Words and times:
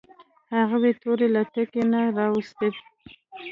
هغوی 0.59 0.91
تورې 1.01 1.27
له 1.35 1.41
تیکي 1.53 1.81
نه 1.91 1.99
راویوستې. 2.17 2.69